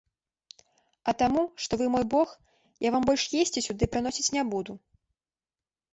[1.11, 2.33] А таму, што вы мой бог,
[2.87, 4.73] я вам больш есці сюды прыносіць не буду.